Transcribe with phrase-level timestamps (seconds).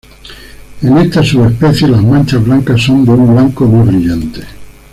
[0.81, 4.41] En esta subespecie las manchas blancas son de un blanco más brillante.